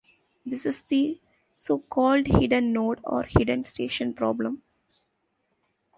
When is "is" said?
0.65-0.81